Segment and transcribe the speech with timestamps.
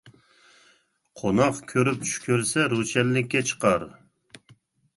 [1.19, 3.89] قوناق كۆرۈپ چۈش كۆرسە روشەنلىككە چىقار.